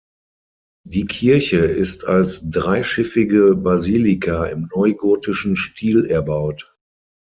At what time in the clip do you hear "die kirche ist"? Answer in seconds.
0.87-2.05